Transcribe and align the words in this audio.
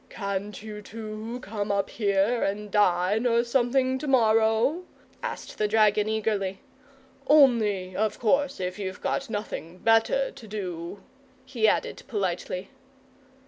"Can't 0.09 0.63
you 0.63 0.81
two 0.81 1.37
come 1.43 1.71
up 1.71 1.91
here 1.91 2.41
and 2.41 2.71
dine 2.71 3.27
or 3.27 3.43
something 3.43 3.99
to 3.99 4.07
morrow?" 4.07 4.81
asked 5.21 5.59
the 5.59 5.67
dragon 5.67 6.09
eagerly. 6.09 6.59
"Only, 7.27 7.95
of 7.95 8.17
course, 8.17 8.59
if 8.59 8.79
you've 8.79 9.01
got 9.01 9.29
nothing 9.29 9.77
better 9.77 10.31
to 10.31 10.47
do," 10.47 11.03
he 11.45 11.67
added 11.67 12.01
politely. 12.07 12.71